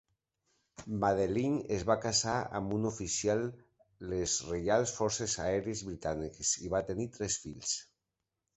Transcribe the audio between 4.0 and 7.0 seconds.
les Reials Forces Aèries Britàniques i va